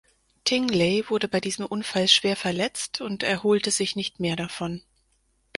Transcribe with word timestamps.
Tingley 0.45 1.05
wurde 1.11 1.27
bei 1.27 1.39
diesem 1.39 1.63
Unfall 1.67 2.07
schwer 2.07 2.35
verletzt, 2.35 3.01
und 3.01 3.21
erholte 3.21 3.69
sich 3.69 3.95
nicht 3.95 4.19
mehr 4.19 4.35
davon. 4.35 4.81